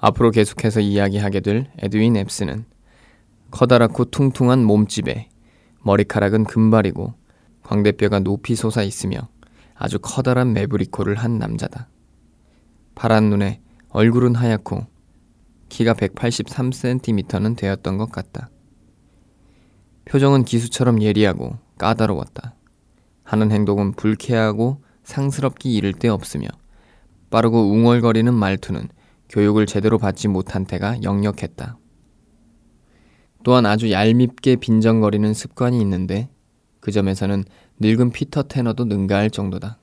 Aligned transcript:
앞으로 0.00 0.30
계속해서 0.30 0.80
이야기하게 0.80 1.40
될 1.40 1.70
에드윈 1.78 2.16
앱스는 2.16 2.64
커다랗고 3.50 4.06
퉁퉁한 4.06 4.64
몸집에 4.64 5.28
머리카락은 5.82 6.44
금발이고 6.44 7.14
광대뼈가 7.62 8.20
높이 8.20 8.54
솟아 8.54 8.82
있으며 8.82 9.28
아주 9.74 9.98
커다란 10.00 10.52
매부리코를 10.52 11.16
한 11.16 11.38
남자다. 11.38 11.88
파란 12.94 13.30
눈에 13.30 13.60
얼굴은 13.90 14.34
하얗고 14.34 14.86
키가 15.68 15.94
183cm는 15.94 17.56
되었던 17.56 17.98
것 17.98 18.10
같다. 18.10 18.50
표정은 20.04 20.44
기수처럼 20.44 21.02
예리하고 21.02 21.58
까다로웠다. 21.78 22.54
하는 23.22 23.52
행동은 23.52 23.92
불쾌하고 23.92 24.82
상스럽기 25.04 25.74
이를 25.74 25.92
데 25.92 26.08
없으며 26.08 26.48
빠르고 27.30 27.70
웅얼거리는 27.70 28.32
말투는 28.34 28.88
교육을 29.30 29.66
제대로 29.66 29.96
받지 29.96 30.28
못한 30.28 30.66
태가 30.66 31.02
역력했다. 31.02 31.78
또한 33.42 33.64
아주 33.64 33.90
얄밉게 33.90 34.56
빈정거리는 34.56 35.32
습관이 35.32 35.80
있는데 35.80 36.28
그 36.80 36.92
점에서는 36.92 37.44
늙은 37.78 38.10
피터 38.10 38.44
테너도 38.44 38.84
능가할 38.84 39.30
정도다. 39.30 39.78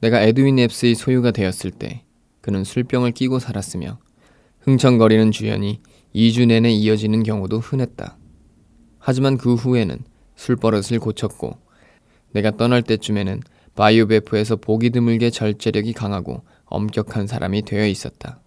내가 0.00 0.20
에드윈 0.20 0.58
앱스의 0.58 0.94
소유가 0.94 1.30
되었을 1.30 1.70
때 1.70 2.04
그는 2.40 2.64
술병을 2.64 3.12
끼고 3.12 3.38
살았으며 3.38 3.98
흥청거리는 4.60 5.30
주연이 5.30 5.80
2주 6.14 6.46
내내 6.46 6.70
이어지는 6.70 7.22
경우도 7.22 7.60
흔했다. 7.60 8.18
하지만 8.98 9.38
그 9.38 9.54
후에는 9.54 9.98
술버릇을 10.36 10.98
고쳤고 10.98 11.56
내가 12.32 12.50
떠날 12.56 12.82
때쯤에는 12.82 13.40
바이오베프에서 13.74 14.56
보기 14.56 14.90
드물게 14.90 15.30
절제력이 15.30 15.92
강하고 15.92 16.42
엄격한 16.70 17.26
사람이 17.26 17.62
되어 17.62 17.86
있었다. 17.86 18.40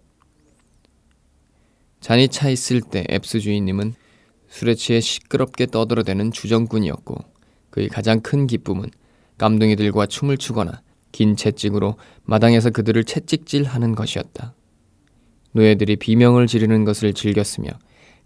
잔이 2.00 2.28
차 2.28 2.48
있을 2.50 2.80
때 2.80 3.04
앱스 3.10 3.40
주인님은 3.40 3.94
술에 4.48 4.74
취해 4.74 5.00
시끄럽게 5.00 5.66
떠들어대는 5.66 6.32
주정꾼이었고 6.32 7.16
그의 7.70 7.88
가장 7.88 8.20
큰 8.20 8.46
기쁨은 8.46 8.90
깜둥이들과 9.38 10.06
춤을 10.06 10.36
추거나 10.38 10.82
긴 11.12 11.36
채찍으로 11.36 11.96
마당에서 12.24 12.70
그들을 12.70 13.04
채찍질하는 13.04 13.94
것이었다. 13.94 14.54
노예들이 15.52 15.96
비명을 15.96 16.46
지르는 16.46 16.84
것을 16.84 17.14
즐겼으며 17.14 17.70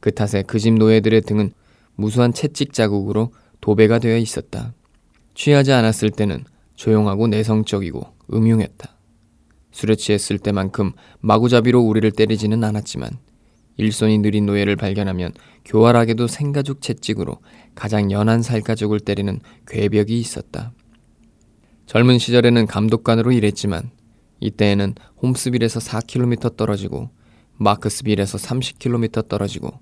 그 0.00 0.12
탓에 0.12 0.42
그 0.42 0.58
집 0.58 0.74
노예들의 0.74 1.22
등은 1.22 1.52
무수한 1.94 2.32
채찍 2.32 2.72
자국으로 2.72 3.32
도배가 3.60 3.98
되어 3.98 4.16
있었다. 4.16 4.72
취하지 5.34 5.72
않았을 5.72 6.10
때는 6.10 6.44
조용하고 6.76 7.26
내성적이고 7.28 8.06
음흉했다. 8.32 8.97
술에 9.70 9.94
취했을 9.94 10.38
때만큼 10.38 10.92
마구잡이로 11.20 11.80
우리를 11.80 12.10
때리지는 12.12 12.64
않았지만 12.64 13.10
일손이 13.76 14.18
느린 14.18 14.46
노예를 14.46 14.76
발견하면 14.76 15.32
교활하게도 15.64 16.26
생가죽 16.26 16.80
채찍으로 16.80 17.38
가장 17.74 18.10
연한 18.10 18.42
살가죽을 18.42 19.00
때리는 19.00 19.40
괴벽이 19.66 20.18
있었다. 20.18 20.72
젊은 21.86 22.18
시절에는 22.18 22.66
감독관으로 22.66 23.32
일했지만 23.32 23.90
이때에는 24.40 24.94
홈스빌에서 25.22 25.80
4km 25.80 26.56
떨어지고 26.56 27.10
마크스빌에서 27.56 28.38
30km 28.38 29.28
떨어지고 29.28 29.80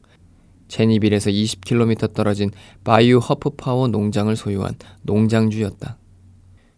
제니빌에서 0.68 1.30
20km 1.30 2.12
떨어진 2.12 2.50
바이오 2.84 3.18
허프파워 3.18 3.88
농장을 3.88 4.34
소유한 4.36 4.74
농장주였다. 5.02 5.98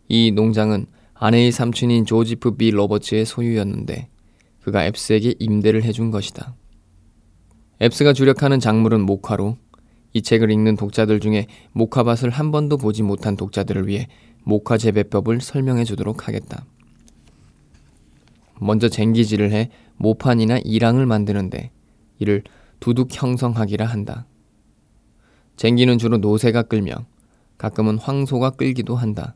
이 0.09 0.31
농장은 0.31 0.87
아내의 1.21 1.51
삼촌인 1.51 2.05
조지프 2.05 2.57
비 2.57 2.71
로버츠의 2.71 3.27
소유였는데 3.27 4.09
그가 4.63 4.87
앱스에게 4.87 5.35
임대를 5.39 5.83
해준 5.83 6.11
것이다. 6.11 6.55
앱스가 7.83 8.13
주력하는 8.13 8.61
작물은 8.61 9.01
목화로 9.01 9.57
이 10.13 10.23
책을 10.23 10.51
읽는 10.51 10.77
독자들 10.77 11.21
중에 11.21 11.47
목화밭을 11.73 12.31
한 12.31 12.53
번도 12.53 12.77
보지 12.77 13.03
못한 13.03 13.37
독자들을 13.37 13.89
위해 13.89 14.07
목화 14.45 14.79
재배법을 14.79 15.41
설명해 15.41 15.85
주도록 15.85 16.29
하겠다. 16.29 16.65
먼저 18.61 18.89
쟁기질을 18.89 19.53
해 19.53 19.71
모판이나 19.97 20.59
이랑을 20.59 21.07
만드는데 21.07 21.71
이를 22.19 22.43
두둑 22.81 23.09
형성하기라 23.11 23.87
한다. 23.87 24.27
쟁기는 25.57 25.99
주로 25.99 26.19
노새가 26.19 26.63
끌며 26.63 26.95
가끔은 27.57 27.99
황소가 27.99 28.51
끌기도 28.51 28.95
한다. 28.95 29.35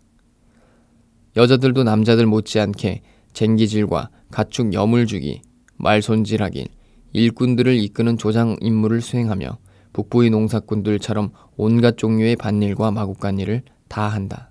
여자들도 1.36 1.84
남자들 1.84 2.26
못지않게 2.26 3.02
쟁기질과 3.32 4.10
가축 4.30 4.74
여물주기, 4.74 5.42
말손질하기, 5.76 6.68
일꾼들을 7.12 7.74
이끄는 7.74 8.18
조장 8.18 8.56
임무를 8.60 9.00
수행하며 9.00 9.58
북부의 9.92 10.30
농사꾼들처럼 10.30 11.30
온갖 11.56 11.96
종류의 11.96 12.36
밭일과 12.36 12.90
마구간 12.90 13.38
일을 13.38 13.62
다 13.88 14.08
한다. 14.08 14.50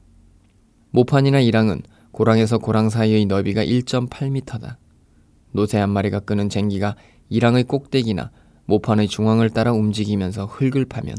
모판이나 0.92 1.40
이랑은 1.40 1.82
고랑에서 2.12 2.58
고랑 2.58 2.90
사이의 2.90 3.26
너비가 3.26 3.64
1.8m다. 3.64 4.78
노새 5.52 5.80
한 5.80 5.90
마리가 5.90 6.20
끄는 6.22 6.50
쟁기가 6.50 6.96
이랑의 7.30 7.64
꼭대기나 7.64 8.32
모판의 8.66 9.08
중앙을 9.08 9.50
따라 9.50 9.72
움직이면서 9.74 10.46
흙을 10.46 10.86
파면 10.86 11.16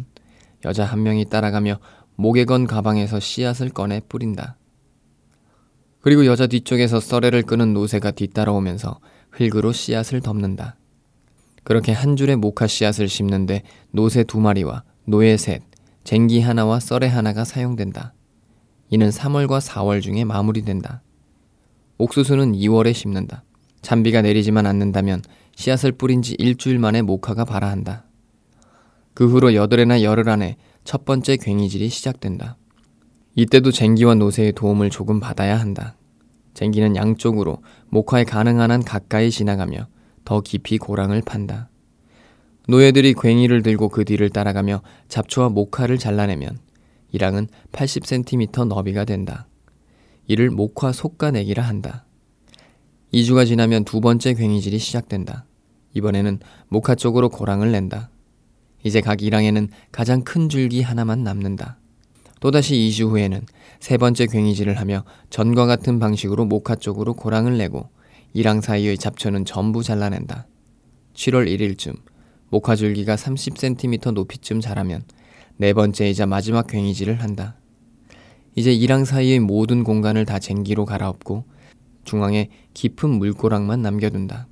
여자 0.65 0.85
한 0.85 1.03
명이 1.03 1.27
따라가며 1.27 1.79
목에 2.17 2.45
건 2.45 2.67
가방에서 2.67 3.19
씨앗을 3.19 3.71
꺼내 3.71 4.01
뿌린다. 4.09 4.57
그리고 6.03 6.27
여자 6.27 6.47
뒤쪽에서 6.47 7.01
썰애를 7.01 7.43
끄는 7.45 7.73
노새가 7.73 8.11
뒤따라오면서 8.11 8.99
흙으로 9.31 9.73
씨앗을 9.73 10.21
덮는다. 10.21 10.77
그렇게 11.65 11.93
한 11.93 12.17
줄의 12.17 12.37
모카 12.37 12.67
씨앗을 12.67 13.09
심는데 13.09 13.63
노새 13.93 14.25
두 14.25 14.41
마리와 14.41 14.83
노예 15.05 15.37
셋, 15.37 15.63
쟁기 16.03 16.41
하나와 16.41 16.81
썰애 16.81 17.07
하나가 17.07 17.45
사용된다. 17.45 18.15
이는 18.91 19.11
3월과 19.11 19.61
4월 19.61 20.03
중에 20.03 20.25
마무리된다. 20.25 21.03
옥수수는 21.99 22.53
2월에 22.53 22.93
심는다. 22.93 23.45
잔비가 23.81 24.23
내리지만 24.23 24.67
않는다면 24.67 25.23
씨앗을 25.55 25.93
뿌린 25.93 26.21
지 26.21 26.35
일주일 26.39 26.81
만에 26.81 27.03
모카가 27.03 27.45
발아한다. 27.45 28.07
그 29.15 29.29
후로 29.29 29.55
여덟해나 29.55 30.03
열흘 30.03 30.29
안에 30.29 30.57
첫 30.83 31.05
번째 31.05 31.37
괭이질이 31.37 31.89
시작된다. 31.91 32.57
이때도 33.35 33.73
쟁기와 33.73 34.15
노새의 34.15 34.53
도움을 34.53 34.91
조금 34.91 35.21
받아야 35.21 35.59
한다. 35.59 35.97
쟁기는 36.55 36.97
양쪽으로 36.97 37.63
목화에 37.89 38.25
가능한 38.25 38.71
한 38.71 38.83
가까이 38.83 39.31
지나가며 39.31 39.87
더 40.25 40.41
깊이 40.41 40.79
고랑을 40.79 41.23
판다. 41.23 41.71
노예들이 42.69 43.15
괭이를 43.15 43.63
들고 43.63 43.89
그 43.89 44.05
뒤를 44.05 44.31
따라가며 44.31 44.83
잡초와 45.09 45.49
목화를 45.49 45.99
잘라내면 45.99 46.59
이랑은 47.11 47.49
80cm 47.73 48.69
너비가 48.69 49.05
된다. 49.05 49.47
이를 50.27 50.51
목화 50.51 50.93
속가내기라 50.93 51.63
한다. 51.63 52.05
2주가 53.13 53.47
지나면 53.47 53.85
두 53.85 54.01
번째 54.01 54.35
괭이질이 54.35 54.79
시작된다. 54.79 55.45
이번에는 55.95 56.39
목화 56.69 56.95
쪽으로 56.95 57.29
고랑을 57.29 57.73
낸다. 57.73 58.11
이제 58.85 59.01
각 59.01 59.23
이랑에는 59.23 59.69
가장 59.91 60.23
큰 60.23 60.49
줄기 60.49 60.83
하나만 60.83 61.23
남는다. 61.23 61.79
또다시 62.43 62.75
2주 62.75 63.11
후에는 63.11 63.47
세 63.79 63.97
번째 63.97 64.27
괭이질을 64.27 64.81
하며 64.81 65.05
전과 65.31 65.67
같은 65.67 66.01
방식으로 66.01 66.45
목화 66.45 66.75
쪽으로 66.75 67.15
고랑을 67.15 67.57
내고 67.57 67.89
이랑 68.33 68.61
사이의 68.61 68.99
잡초는 68.99 69.45
전부 69.45 69.85
잘라낸다. 69.85 70.49
7월 71.15 71.47
1일쯤 71.47 71.95
목화 72.51 72.75
줄기가 72.75 73.15
30cm 73.15 74.15
높이쯤 74.15 74.61
자라면 74.61 75.05
네 75.57 75.73
번째이자 75.73 76.27
마지막 76.27 76.67
괭이질을 76.67 77.23
한다. 77.23 77.55
이제 78.57 78.73
이랑 78.73 79.05
사이의 79.05 79.39
모든 79.39 79.85
공간을 79.85 80.25
다 80.27 80.41
쟁기로 80.41 80.85
갈아엎고 80.85 81.45
중앙에 82.03 82.49
깊은 82.75 83.09
물고랑만 83.09 83.83
남겨둔다. 83.83 84.49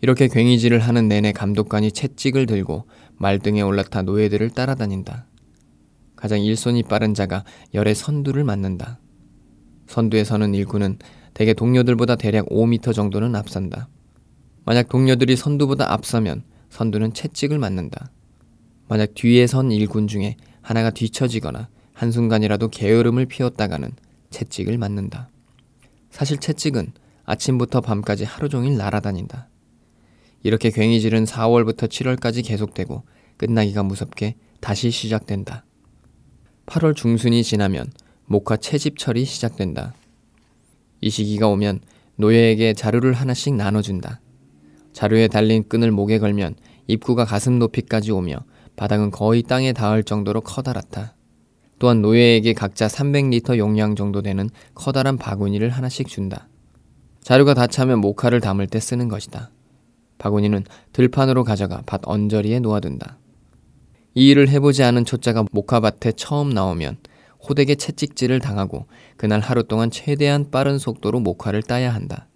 이렇게 0.00 0.26
괭이질을 0.26 0.80
하는 0.80 1.06
내내 1.06 1.30
감독관이 1.30 1.92
채찍을 1.92 2.46
들고 2.46 2.88
말등에 3.18 3.60
올라타 3.60 4.02
노예들을 4.02 4.50
따라다닌다. 4.50 5.27
가장 6.18 6.42
일손이 6.42 6.82
빠른 6.82 7.14
자가 7.14 7.44
열의 7.74 7.94
선두를 7.94 8.42
맡는다. 8.42 8.98
선두에 9.86 10.24
서는 10.24 10.52
일꾼은 10.52 10.98
대개 11.32 11.54
동료들보다 11.54 12.16
대략 12.16 12.46
5m 12.46 12.92
정도는 12.92 13.36
앞선다. 13.36 13.88
만약 14.64 14.88
동료들이 14.88 15.36
선두보다 15.36 15.92
앞서면 15.92 16.42
선두는 16.70 17.14
채찍을 17.14 17.60
맞는다. 17.60 18.10
만약 18.88 19.14
뒤에 19.14 19.46
선 19.46 19.70
일군 19.70 20.08
중에 20.08 20.36
하나가 20.60 20.90
뒤처지거나 20.90 21.68
한순간이라도 21.92 22.68
게으름을 22.68 23.26
피웠다가는 23.26 23.88
채찍을 24.30 24.76
맞는다. 24.76 25.30
사실 26.10 26.38
채찍은 26.38 26.94
아침부터 27.26 27.80
밤까지 27.80 28.24
하루 28.24 28.48
종일 28.48 28.76
날아다닌다. 28.76 29.48
이렇게 30.42 30.70
괭이질은 30.70 31.26
4월부터 31.26 31.88
7월까지 31.88 32.44
계속되고 32.44 33.04
끝나기가 33.36 33.84
무섭게 33.84 34.34
다시 34.60 34.90
시작된다. 34.90 35.64
8월 36.68 36.94
중순이 36.94 37.42
지나면 37.42 37.90
목화 38.26 38.56
채집철이 38.58 39.24
시작된다. 39.24 39.94
이 41.00 41.08
시기가 41.08 41.48
오면 41.48 41.80
노예에게 42.16 42.74
자루를 42.74 43.14
하나씩 43.14 43.54
나눠준다. 43.54 44.20
자루에 44.92 45.28
달린 45.28 45.66
끈을 45.66 45.90
목에 45.90 46.18
걸면 46.18 46.56
입구가 46.86 47.24
가슴 47.24 47.58
높이까지 47.58 48.12
오며 48.12 48.36
바닥은 48.76 49.10
거의 49.10 49.42
땅에 49.42 49.72
닿을 49.72 50.02
정도로 50.02 50.42
커다랗다. 50.42 51.14
또한 51.78 52.02
노예에게 52.02 52.52
각자 52.52 52.86
300리터 52.86 53.56
용량 53.56 53.96
정도 53.96 54.20
되는 54.20 54.50
커다란 54.74 55.16
바구니를 55.16 55.70
하나씩 55.70 56.06
준다. 56.06 56.48
자루가 57.22 57.54
다 57.54 57.66
차면 57.66 58.00
모카를 58.00 58.40
담을 58.40 58.66
때 58.66 58.78
쓰는 58.78 59.08
것이다. 59.08 59.50
바구니는 60.18 60.64
들판으로 60.92 61.44
가져가 61.44 61.82
밭 61.86 62.02
언저리에 62.04 62.58
놓아둔다. 62.60 63.18
이 64.18 64.30
일을 64.30 64.48
해보지 64.48 64.82
않은 64.82 65.04
초짜가 65.04 65.44
모카밭에 65.52 66.10
처음 66.16 66.50
나오면 66.50 66.96
호되게 67.48 67.76
채찍질을 67.76 68.40
당하고 68.40 68.88
그날 69.16 69.38
하루 69.38 69.62
동안 69.62 69.92
최대한 69.92 70.50
빠른 70.50 70.76
속도로 70.76 71.20
모카를 71.20 71.62
따야 71.62 71.94
한다. 71.94 72.26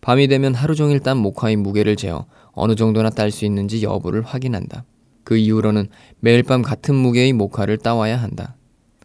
밤이 0.00 0.28
되면 0.28 0.54
하루 0.54 0.74
종일 0.74 1.00
딴 1.00 1.18
모카의 1.18 1.56
무게를 1.56 1.96
재어 1.96 2.24
어느 2.52 2.74
정도나 2.74 3.10
딸 3.10 3.30
수 3.30 3.44
있는지 3.44 3.82
여부를 3.82 4.22
확인한다. 4.22 4.86
그 5.24 5.36
이후로는 5.36 5.88
매일 6.20 6.42
밤 6.42 6.62
같은 6.62 6.94
무게의 6.94 7.34
모카를 7.34 7.76
따와야 7.76 8.16
한다. 8.16 8.56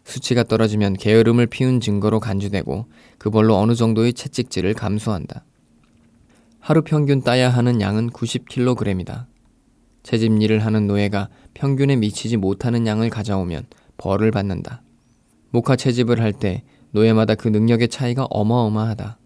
수치가 0.02 0.42
떨어지면 0.42 0.94
게으름을 0.94 1.48
피운 1.48 1.82
증거로 1.82 2.18
간주되고 2.18 2.86
그걸로 3.18 3.58
어느 3.58 3.74
정도의 3.74 4.14
채찍질을 4.14 4.72
감수한다. 4.72 5.44
하루 6.60 6.80
평균 6.80 7.20
따야 7.20 7.50
하는 7.50 7.82
양은 7.82 8.08
90kg이다. 8.08 9.26
채집 10.02 10.40
일을 10.40 10.64
하는 10.64 10.86
노예가 10.86 11.28
평균에 11.54 11.96
미치지 11.96 12.36
못하는 12.36 12.86
양을 12.86 13.10
가져오면 13.10 13.64
벌을 13.96 14.30
받는다. 14.30 14.82
모카 15.50 15.76
채집을 15.76 16.20
할 16.20 16.32
때 16.32 16.62
노예마다 16.92 17.34
그 17.34 17.48
능력의 17.48 17.88
차이가 17.88 18.26
어마어마하다. 18.30 19.18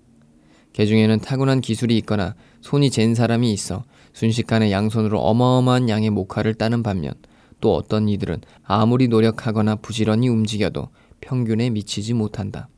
개 0.72 0.86
중에는 0.86 1.20
타고난 1.20 1.60
기술이 1.60 1.96
있거나 1.98 2.34
손이 2.60 2.90
잰 2.90 3.14
사람이 3.14 3.52
있어 3.52 3.84
순식간에 4.12 4.70
양손으로 4.70 5.20
어마어마한 5.20 5.88
양의 5.88 6.10
모카를 6.10 6.54
따는 6.54 6.82
반면 6.82 7.14
또 7.60 7.74
어떤 7.74 8.08
이들은 8.08 8.40
아무리 8.64 9.08
노력하거나 9.08 9.76
부지런히 9.76 10.28
움직여도 10.28 10.88
평균에 11.20 11.70
미치지 11.70 12.12
못한다. 12.12 12.68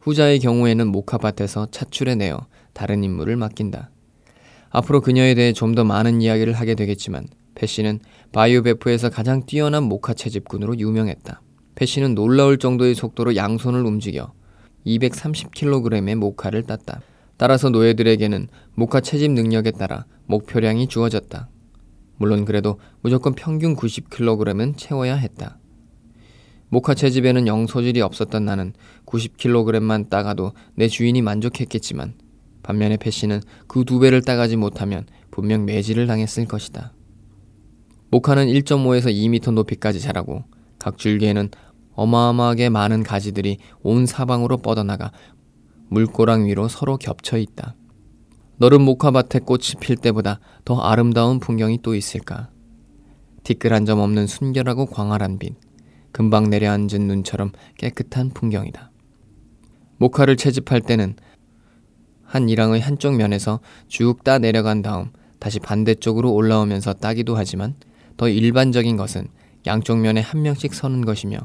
후자의 0.00 0.40
경우에는 0.40 0.86
모카밭에서 0.88 1.68
차출해 1.70 2.14
내어 2.14 2.46
다른 2.72 3.04
임무를 3.04 3.36
맡긴다. 3.36 3.90
앞으로 4.70 5.00
그녀에 5.00 5.34
대해 5.34 5.52
좀 5.52 5.74
더 5.74 5.84
많은 5.84 6.22
이야기를 6.22 6.52
하게 6.54 6.74
되겠지만 6.74 7.26
패시는 7.54 8.00
바이오 8.32 8.62
베프에서 8.62 9.10
가장 9.10 9.46
뛰어난 9.46 9.84
모카 9.84 10.14
채집꾼으로 10.14 10.78
유명했다. 10.78 11.40
패시는 11.74 12.14
놀라울 12.14 12.58
정도의 12.58 12.94
속도로 12.94 13.36
양손을 13.36 13.84
움직여 13.84 14.32
230kg의 14.86 16.14
모카를 16.16 16.62
땄다. 16.64 17.00
따라서 17.36 17.68
노예들에게는 17.70 18.48
모카 18.74 19.00
채집 19.00 19.32
능력에 19.32 19.72
따라 19.72 20.06
목표량이 20.26 20.88
주어졌다. 20.88 21.48
물론 22.18 22.44
그래도 22.44 22.80
무조건 23.02 23.34
평균 23.34 23.76
90kg은 23.76 24.76
채워야 24.76 25.16
했다. 25.16 25.58
모카 26.68 26.94
채집에는 26.94 27.46
영 27.46 27.66
소질이 27.66 28.00
없었던 28.00 28.44
나는 28.44 28.72
90kg만 29.06 30.08
따가도 30.08 30.52
내 30.74 30.88
주인이 30.88 31.20
만족했겠지만 31.22 32.14
반면에 32.62 32.96
패시는 32.96 33.40
그 33.68 33.84
두 33.84 34.00
배를 34.00 34.22
따가지 34.22 34.56
못하면 34.56 35.06
분명 35.30 35.64
매질을 35.66 36.06
당했을 36.06 36.46
것이다. 36.46 36.95
모카는 38.10 38.46
1.5에서 38.46 39.06
2m 39.12 39.52
높이까지 39.52 40.00
자라고 40.00 40.44
각 40.78 40.98
줄기에는 40.98 41.50
어마어마하게 41.94 42.68
많은 42.68 43.02
가지들이 43.02 43.58
온 43.82 44.06
사방으로 44.06 44.58
뻗어나가 44.58 45.12
물고랑 45.88 46.46
위로 46.46 46.68
서로 46.68 46.96
겹쳐 46.98 47.38
있다. 47.38 47.74
너른 48.58 48.82
모카밭에 48.82 49.40
꽃이 49.40 49.74
필 49.80 49.96
때보다 49.96 50.40
더 50.64 50.80
아름다운 50.80 51.40
풍경이 51.40 51.80
또 51.82 51.94
있을까? 51.94 52.50
티끌 53.44 53.72
한 53.72 53.84
점 53.86 54.00
없는 54.00 54.26
순결하고 54.26 54.86
광활한 54.86 55.38
빛, 55.38 55.54
금방 56.10 56.50
내려앉은 56.50 57.06
눈처럼 57.06 57.52
깨끗한 57.78 58.30
풍경이다. 58.30 58.90
모카를 59.98 60.36
채집할 60.36 60.80
때는 60.80 61.16
한 62.24 62.48
이랑의 62.48 62.80
한쪽 62.80 63.14
면에서 63.16 63.60
쭉 63.88 64.24
따 64.24 64.38
내려간 64.38 64.82
다음 64.82 65.10
다시 65.38 65.60
반대쪽으로 65.60 66.32
올라오면서 66.32 66.94
따기도 66.94 67.36
하지만 67.36 67.74
더 68.16 68.28
일반적인 68.28 68.96
것은 68.96 69.28
양쪽 69.66 69.98
면에 69.98 70.20
한 70.20 70.42
명씩 70.42 70.74
서는 70.74 71.04
것이며 71.04 71.38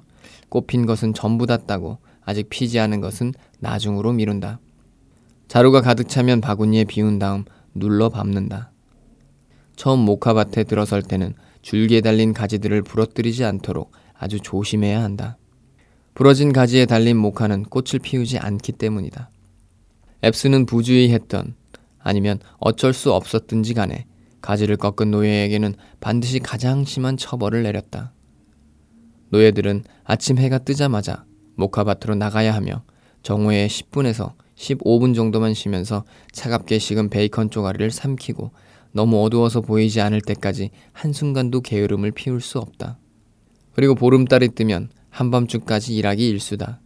꽃핀 0.49 0.85
것은 0.85 1.13
전부 1.13 1.45
다 1.45 1.57
따고 1.57 1.99
아직 2.23 2.49
피지 2.49 2.79
않은 2.79 3.01
것은 3.01 3.33
나중으로 3.59 4.13
미룬다. 4.13 4.59
자루가 5.47 5.81
가득 5.81 6.07
차면 6.07 6.39
바구니에 6.39 6.85
비운 6.85 7.19
다음 7.19 7.45
눌러 7.73 8.09
밟는다. 8.09 8.71
처음 9.75 9.99
모카밭에 9.99 10.65
들어설 10.65 11.01
때는 11.01 11.33
줄기에 11.61 12.01
달린 12.01 12.33
가지들을 12.33 12.81
부러뜨리지 12.83 13.43
않도록 13.45 13.91
아주 14.13 14.39
조심해야 14.39 15.01
한다. 15.01 15.37
부러진 16.13 16.53
가지에 16.53 16.85
달린 16.85 17.17
모카는 17.17 17.63
꽃을 17.63 17.99
피우지 18.03 18.37
않기 18.37 18.73
때문이다. 18.73 19.29
앱스는 20.23 20.65
부주의했던 20.65 21.55
아니면 21.99 22.39
어쩔 22.59 22.93
수 22.93 23.13
없었든지 23.13 23.73
간에 23.73 24.05
가지를 24.41 24.77
꺾은 24.77 25.11
노예에게는 25.11 25.75
반드시 25.99 26.39
가장 26.39 26.83
심한 26.83 27.17
처벌을 27.17 27.63
내렸다. 27.63 28.13
노예들은 29.29 29.83
아침 30.03 30.37
해가 30.37 30.59
뜨자마자 30.59 31.25
모카밭으로 31.55 32.15
나가야 32.15 32.53
하며 32.53 32.83
정오에 33.23 33.67
10분에서 33.67 34.33
15분 34.55 35.15
정도만 35.15 35.53
쉬면서 35.53 36.03
차갑게 36.31 36.79
식은 36.79 37.09
베이컨 37.09 37.49
쪼가리를 37.49 37.91
삼키고 37.91 38.51
너무 38.91 39.23
어두워서 39.23 39.61
보이지 39.61 40.01
않을 40.01 40.21
때까지 40.21 40.71
한순간도 40.91 41.61
게으름을 41.61 42.11
피울 42.11 42.41
수 42.41 42.59
없다. 42.59 42.97
그리고 43.73 43.95
보름달이 43.95 44.49
뜨면 44.49 44.89
한밤중까지 45.09 45.95
일하기 45.95 46.27
일수다. 46.27 46.81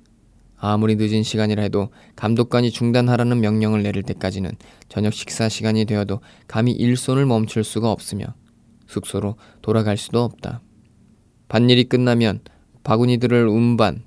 아무리 0.67 0.95
늦은 0.95 1.21
시간이라 1.21 1.62
해도 1.62 1.89
감독관이 2.15 2.71
중단하라는 2.71 3.39
명령을 3.39 3.83
내릴 3.83 4.01
때까지는 4.01 4.51
저녁 4.89 5.13
식사 5.13 5.47
시간이 5.47 5.85
되어도 5.85 6.21
감히 6.47 6.71
일손을 6.71 7.27
멈출 7.27 7.63
수가 7.63 7.91
없으며 7.91 8.25
숙소로 8.88 9.35
돌아갈 9.62 9.95
수도 9.95 10.23
없다. 10.23 10.62
밭일이 11.50 11.83
끝나면 11.83 12.39
바구니들을 12.83 13.47
운반, 13.47 14.03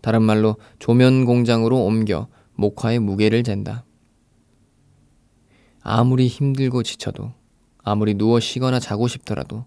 다른 0.00 0.22
말로 0.22 0.56
조면 0.78 1.26
공장으로 1.26 1.84
옮겨 1.84 2.28
목화의 2.54 2.98
무게를 3.00 3.42
잰다. 3.42 3.84
아무리 5.82 6.26
힘들고 6.26 6.84
지쳐도 6.84 7.32
아무리 7.82 8.14
누워 8.14 8.40
쉬거나 8.40 8.80
자고 8.80 9.08
싶더라도 9.08 9.66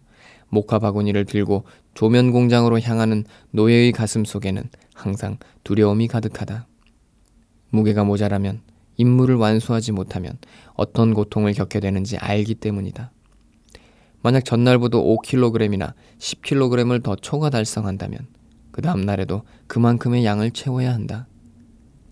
목화 0.50 0.80
바구니를 0.80 1.26
들고 1.26 1.66
조면 2.00 2.32
공장으로 2.32 2.80
향하는 2.80 3.26
노예의 3.52 3.92
가슴 3.92 4.24
속에는 4.24 4.64
항상 4.94 5.38
두려움이 5.66 6.08
가득하다. 6.08 6.66
무게가 7.72 8.06
모자라면 8.06 8.62
임무를 8.96 9.36
완수하지 9.36 9.92
못하면 9.92 10.38
어떤 10.76 11.14
고통을 11.14 11.52
겪게 11.52 11.82
되는지 11.82 12.16
알기 12.16 12.56
때문이다. 12.56 13.12
만약 14.22 14.46
전날보다 14.46 14.98
5kg이나 14.98 15.94
10kg을 16.20 17.04
더 17.04 17.18
초과 17.18 17.50
달성한다면 17.50 18.28
그 18.72 18.82
다음 18.82 19.02
날에도 19.02 19.42
그만큼의 19.68 20.24
양을 20.24 20.52
채워야 20.52 20.94
한다. 20.94 21.28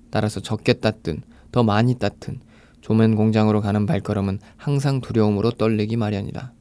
따라서 0.10 0.41
적게 0.41 0.74
땄든 0.74 1.22
더 1.53 1.63
많이 1.63 1.96
땄든 1.98 2.41
조면 2.82 3.15
공장으로 3.15 3.62
가는 3.62 3.86
발걸음은 3.86 4.39
항상 4.58 5.00
두려움으로 5.00 5.51
떨리기 5.51 5.96
마련이다. 5.96 6.57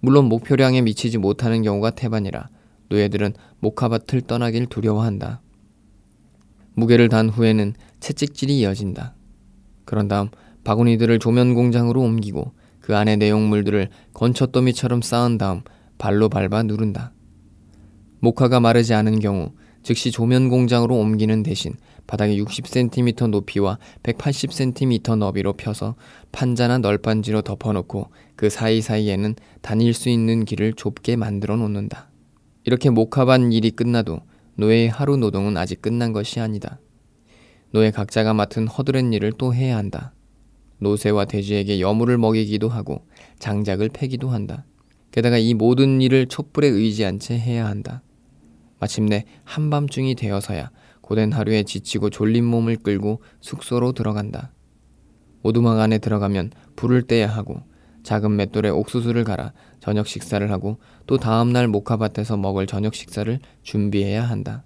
물론 0.00 0.26
목표량에 0.26 0.82
미치지 0.82 1.18
못하는 1.18 1.62
경우가 1.62 1.90
태반이라 1.90 2.48
노예들은 2.88 3.34
목화밭을 3.60 4.22
떠나길 4.22 4.66
두려워한다. 4.66 5.40
무게를 6.74 7.08
단 7.08 7.28
후에는 7.28 7.74
채찍질이 8.00 8.58
이어진다. 8.60 9.14
그런 9.84 10.08
다음 10.08 10.28
바구니들을 10.64 11.18
조면 11.18 11.54
공장으로 11.54 12.00
옮기고 12.00 12.52
그 12.80 12.96
안에 12.96 13.16
내용물들을 13.16 13.88
건초더미처럼 14.14 15.02
쌓은 15.02 15.38
다음 15.38 15.62
발로 15.98 16.28
밟아 16.28 16.62
누른다. 16.62 17.12
목화가 18.20 18.60
마르지 18.60 18.94
않은 18.94 19.20
경우 19.20 19.52
즉시 19.82 20.10
조면 20.10 20.48
공장으로 20.48 20.96
옮기는 20.96 21.42
대신 21.42 21.74
바닥에 22.06 22.36
60cm 22.36 23.28
높이와 23.28 23.78
180cm 24.02 25.16
너비로 25.16 25.54
펴서 25.54 25.94
판자나 26.32 26.78
널판지로 26.78 27.42
덮어놓고 27.42 28.10
그 28.40 28.48
사이사이에는 28.48 29.34
다닐 29.60 29.92
수 29.92 30.08
있는 30.08 30.46
길을 30.46 30.72
좁게 30.72 31.16
만들어 31.16 31.56
놓는다. 31.56 32.10
이렇게 32.64 32.88
목화반 32.88 33.52
일이 33.52 33.70
끝나도 33.70 34.20
노예의 34.54 34.88
하루 34.88 35.18
노동은 35.18 35.58
아직 35.58 35.82
끝난 35.82 36.14
것이 36.14 36.40
아니다. 36.40 36.80
노예 37.70 37.90
각자가 37.90 38.32
맡은 38.32 38.66
허드렛 38.66 39.12
일을 39.12 39.34
또 39.36 39.52
해야 39.52 39.76
한다. 39.76 40.14
노새와 40.78 41.26
돼지에게 41.26 41.80
여물을 41.80 42.16
먹이기도 42.16 42.70
하고 42.70 43.06
장작을 43.40 43.90
패기도 43.90 44.30
한다. 44.30 44.64
게다가 45.10 45.36
이 45.36 45.52
모든 45.52 46.00
일을 46.00 46.24
촛불에 46.24 46.66
의지한 46.66 47.18
채 47.18 47.38
해야 47.38 47.66
한다. 47.66 48.02
마침내 48.78 49.26
한밤중이 49.44 50.14
되어서야 50.14 50.70
고된 51.02 51.32
하루에 51.32 51.64
지치고 51.64 52.08
졸린 52.08 52.46
몸을 52.46 52.76
끌고 52.76 53.20
숙소로 53.42 53.92
들어간다. 53.92 54.50
오두막 55.42 55.78
안에 55.78 55.98
들어가면 55.98 56.52
불을 56.76 57.02
떼야 57.02 57.26
하고 57.26 57.68
작은 58.02 58.36
맷돌에 58.36 58.70
옥수수를 58.70 59.24
갈아 59.24 59.52
저녁 59.80 60.06
식사를 60.06 60.50
하고 60.50 60.78
또 61.06 61.18
다음날 61.18 61.68
목화밭에서 61.68 62.36
먹을 62.36 62.66
저녁 62.66 62.94
식사를 62.94 63.38
준비해야 63.62 64.22
한다. 64.22 64.64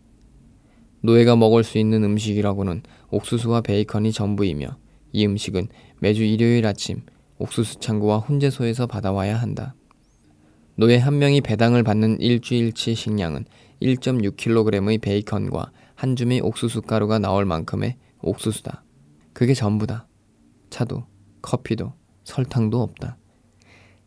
노예가 1.02 1.36
먹을 1.36 1.64
수 1.64 1.78
있는 1.78 2.02
음식이라고는 2.02 2.82
옥수수와 3.10 3.60
베이컨이 3.60 4.12
전부이며 4.12 4.78
이 5.12 5.26
음식은 5.26 5.68
매주 6.00 6.24
일요일 6.24 6.66
아침 6.66 7.02
옥수수 7.38 7.80
창고와 7.80 8.18
훈제소에서 8.18 8.86
받아와야 8.86 9.36
한다. 9.36 9.74
노예 10.76 10.96
한 10.96 11.18
명이 11.18 11.40
배당을 11.42 11.82
받는 11.82 12.20
일주일치 12.20 12.94
식량은 12.94 13.44
1.6kg의 13.82 15.00
베이컨과 15.00 15.70
한 15.94 16.16
줌의 16.16 16.40
옥수수 16.40 16.82
가루가 16.82 17.18
나올 17.18 17.44
만큼의 17.44 17.96
옥수수다. 18.22 18.82
그게 19.32 19.54
전부다. 19.54 20.08
차도, 20.70 21.04
커피도, 21.42 21.92
설탕도 22.24 22.80
없다. 22.80 23.18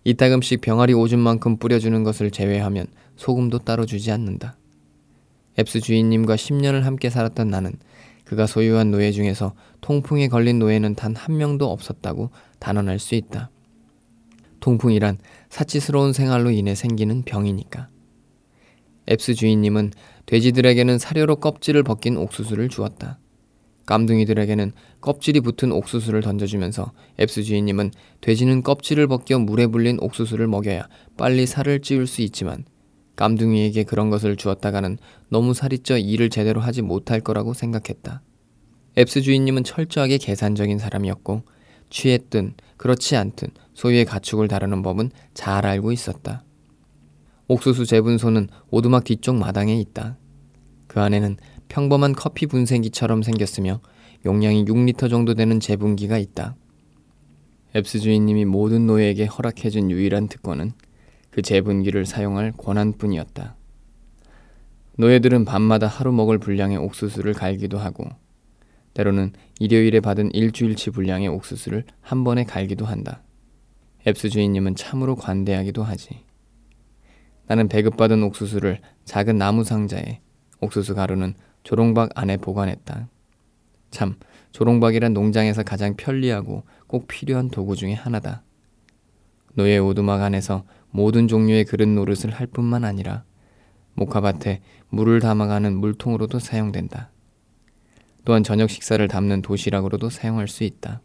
이따금씩 0.08 0.62
병아리 0.62 0.94
오줌만큼 0.94 1.58
뿌려주는 1.58 2.02
것을 2.06 2.32
제외하면 2.32 2.88
소금도 3.18 3.60
따로 3.60 3.86
주지 3.86 4.10
않는다. 4.10 4.56
앱스 5.60 5.82
주인님과 5.82 6.38
10년을 6.38 6.84
함께 6.84 7.10
살았던 7.10 7.50
나는 7.50 7.74
그가 8.24 8.48
소유한 8.48 8.90
노예 8.90 9.12
중에서 9.12 9.54
통풍에 9.82 10.30
걸린 10.30 10.60
노예는 10.60 10.96
단 10.96 11.14
한 11.14 11.36
명도 11.36 11.70
없었다고 11.70 12.30
단언할 12.60 13.00
수 13.00 13.16
있다. 13.16 13.50
통풍이란 14.62 15.18
사치스러운 15.50 16.14
생활로 16.14 16.52
인해 16.52 16.74
생기는 16.74 17.24
병이니까. 17.24 17.90
앱스 19.12 19.34
주인님은 19.34 19.92
돼지들에게는 20.26 21.00
사료로 21.00 21.36
껍질을 21.38 21.84
벗긴 21.84 22.16
옥수수를 22.16 22.70
주었다. 22.70 23.20
깜둥이들에게는 23.88 24.74
껍질이 25.01 25.39
붙은 25.39 25.72
옥수수를 25.72 26.22
던져주면서 26.22 26.91
앱스 27.20 27.44
주인님은 27.44 27.91
돼지는 28.22 28.62
껍질을 28.62 29.08
벗겨 29.08 29.39
물에 29.39 29.67
불린 29.67 29.98
옥수수를 30.01 30.48
먹여야 30.48 30.88
빨리 31.17 31.48
살을 31.48 31.82
찌울 31.82 32.06
수 32.06 32.22
있지만 32.22 32.65
깜둥이에게 33.15 33.84
그런 33.84 34.12
것을 34.12 34.36
주었다가는 34.36 34.98
너무 35.29 35.53
살이 35.56 35.79
쪄 35.79 35.98
일을 35.98 36.29
제대로 36.29 36.62
하지 36.62 36.84
못할 36.84 37.20
거라고 37.20 37.53
생각했다. 37.53 38.22
앱스 38.98 39.22
주인님은 39.22 39.63
철저하게 39.63 40.17
계산적인 40.20 40.77
사람이었고 40.77 41.44
취했든 41.89 42.53
그렇지 42.75 43.15
않든 43.15 43.50
소유의 43.74 44.06
가축을 44.06 44.48
다루는 44.48 44.84
법은 44.84 45.12
잘 45.34 45.65
알고 45.65 45.91
있었다. 45.91 46.44
옥수수 47.48 47.86
재분소는 47.86 48.50
오두막 48.70 49.06
뒤쪽 49.06 49.38
마당에 49.38 49.79
있다. 49.79 50.17
그 50.88 51.00
안에는 51.01 51.38
평범한 51.68 52.14
커피 52.14 52.46
분쇄기처럼 52.46 53.24
생겼으며 53.24 53.82
용량이 54.26 54.66
6리터 54.66 55.10
정도 55.10 55.34
되는 55.34 55.60
재분기가 55.60 56.18
있다. 56.18 56.56
앱스 57.76 58.00
주인님이 58.00 58.46
모든 58.46 58.88
노예에게 58.88 59.26
허락해준 59.26 59.92
유일한 59.92 60.28
특권은 60.28 60.72
그 61.30 61.42
재분기를 61.42 62.06
사용할 62.06 62.52
권한뿐이었다. 62.54 63.56
노예들은 64.98 65.46
밤마다 65.46 65.86
하루 65.86 66.12
먹을 66.12 66.40
분량의 66.40 66.78
옥수수를 66.78 67.34
갈기도 67.34 67.78
하고 67.78 68.06
때로는 68.96 69.34
일요일에 69.60 70.00
받은 70.00 70.32
일주일치 70.34 70.90
분량의 70.90 71.28
옥수수를 71.28 71.84
한 72.02 72.24
번에 72.24 72.44
갈기도 72.44 72.86
한다. 72.86 73.22
앱스 74.08 74.30
주인님은 74.30 74.76
참으로 74.76 75.16
관대하기도 75.16 75.84
하지. 75.84 76.26
나는 77.46 77.68
배급받은 77.68 78.24
옥수수를 78.24 78.82
작은 79.06 79.38
나무 79.38 79.64
상자에 79.64 80.22
옥수수 80.62 80.96
가루는 80.96 81.36
조롱박 81.68 82.12
안에 82.16 82.38
보관했다. 82.38 83.10
참, 83.92 84.16
조롱박이란 84.54 85.14
농장에서 85.14 85.64
가장 85.64 85.98
편리하고 85.98 86.64
꼭 86.88 87.10
필요한 87.10 87.50
도구 87.50 87.76
중의 87.76 87.94
하나다. 87.94 88.42
노예 89.54 89.78
오두막 89.78 90.22
안에서 90.22 90.64
모든 90.92 91.28
종류의 91.28 91.66
그릇 91.66 91.90
노릇을 91.90 92.32
할 92.32 92.48
뿐만 92.48 92.86
아니라 92.86 93.26
목화밭에 93.96 94.62
물을 94.88 95.20
담아가는 95.20 95.76
물통으로도 95.76 96.40
사용된다. 96.40 97.12
또한 98.24 98.44
저녁 98.44 98.70
식사를 98.70 99.06
담는 99.06 99.42
도시락으로도 99.42 100.10
사용할 100.10 100.48
수 100.48 100.64
있다. 100.64 101.02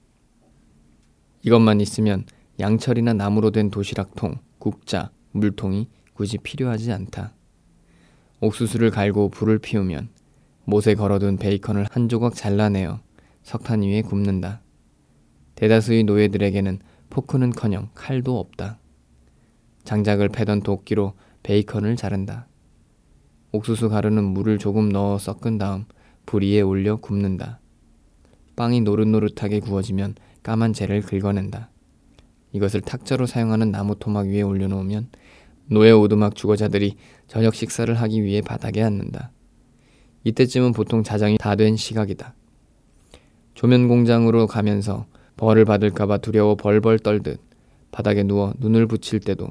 이것만 1.43 1.81
있으면 1.81 2.25
양철이나 2.61 3.15
나무로 3.15 3.51
된 3.51 3.69
도시락통, 3.69 4.37
국자, 4.61 5.11
물통이 5.33 5.89
굳이 6.13 6.39
필요하지 6.39 6.93
않다. 6.93 7.35
옥수수를 8.39 8.93
갈고 8.93 9.29
불을 9.29 9.59
피우면 9.59 10.22
못에 10.65 10.95
걸어둔 10.95 11.39
베이컨을 11.39 11.87
한 11.91 12.09
조각 12.09 12.35
잘라내어 12.35 13.01
석탄 13.43 13.83
위에 13.83 14.03
굽는다. 14.03 14.63
대다수의 15.57 16.05
노예들에게는 16.05 16.79
포크는커녕 17.11 17.91
칼도 17.95 18.39
없다. 18.39 18.79
장작을 19.85 20.29
패던 20.29 20.63
도끼로 20.63 21.15
베이컨을 21.43 21.97
자른다. 21.97 22.47
옥수수 23.51 23.89
가루는 23.89 24.25
물을 24.25 24.59
조금 24.59 24.89
넣어 24.89 25.19
섞은 25.19 25.59
다음 25.59 25.85
불 26.25 26.43
위에 26.43 26.61
올려 26.61 26.97
굽는다. 26.97 27.61
빵이 28.57 28.83
노릇노릇하게 28.83 29.61
구워지면 29.61 30.15
까만 30.43 30.73
재를 30.73 31.03
긁어낸다. 31.03 31.71
이것을 32.53 32.81
탁자로 32.83 33.27
사용하는 33.27 33.71
나무 33.71 33.99
토막 33.99 34.27
위에 34.27 34.43
올려놓으면 34.43 35.09
노예 35.67 35.91
오두막 35.91 36.35
주거자들이 36.35 36.97
저녁 37.27 37.55
식사를 37.55 37.93
하기 37.95 38.23
위해 38.23 38.41
바닥에 38.41 38.83
앉는다. 38.83 39.33
이때쯤은 40.25 40.73
보통 40.73 41.03
자정이 41.03 41.39
다 41.39 41.57
된 41.57 41.77
시각이다. 41.77 42.35
조면 43.55 43.89
공장으로 43.89 44.47
가면서 44.47 45.07
벌을 45.37 45.65
받을까봐 45.65 46.19
두려워 46.19 46.57
벌벌 46.57 46.99
떨듯 46.99 47.41
바닥에 47.91 48.23
누워 48.23 48.55
눈을 48.59 48.87
붙일 48.87 49.21
때도 49.21 49.49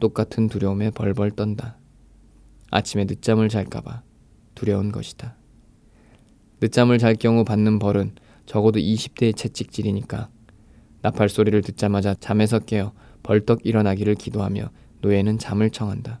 똑같은 0.00 0.48
두려움에 0.48 0.90
벌벌 0.90 1.32
떤다. 1.32 1.76
아침에 2.70 3.04
늦잠을 3.04 3.48
잘까봐 3.48 4.02
두려운 4.54 4.90
것이다. 4.92 5.36
늦잠을 6.60 6.98
잘 6.98 7.14
경우 7.16 7.44
받는 7.44 7.78
벌은 7.78 8.12
적어도 8.46 8.78
20대의 8.78 9.36
채찍질이니까 9.36 10.28
나팔 11.02 11.28
소리를 11.28 11.60
듣자마자 11.62 12.14
잠에서 12.14 12.60
깨어 12.60 12.92
벌떡 13.22 13.66
일어나기를 13.66 14.14
기도하며 14.14 14.70
노예는 15.00 15.38
잠을 15.38 15.70
청한다. 15.70 16.20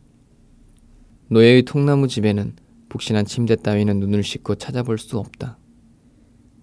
노예의 1.28 1.62
통나무 1.62 2.08
집에는 2.08 2.54
북신한 2.92 3.24
침대 3.24 3.56
따위는 3.56 4.00
눈을 4.00 4.22
씻고 4.22 4.56
찾아볼 4.56 4.98
수 4.98 5.18
없다. 5.18 5.56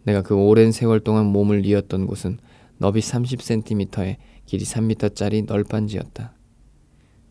내가 0.03 0.21
그 0.21 0.35
오랜 0.35 0.71
세월 0.71 0.99
동안 0.99 1.25
몸을 1.25 1.63
뉘었던 1.63 2.05
곳은 2.05 2.37
너비 2.77 2.99
30cm에 2.99 4.17
길이 4.45 4.63
3m짜리 4.63 5.47
널빤지였다. 5.47 6.35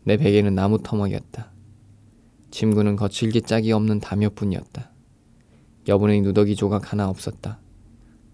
내 0.03 0.17
베개는 0.17 0.53
나무 0.53 0.83
터막이었다. 0.83 1.53
침구는 2.51 2.97
거칠게 2.97 3.39
짝이 3.39 3.71
없는 3.71 4.01
담요뿐이었다. 4.01 4.91
여분의 5.87 6.19
누더기 6.19 6.57
조각 6.57 6.91
하나 6.91 7.07
없었다. 7.07 7.61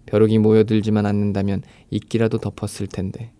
벼룩이 0.06 0.38
모여들지만 0.38 1.06
않는다면 1.06 1.62
이끼라도 1.92 2.38
덮었을 2.38 2.88
텐데. 2.88 3.32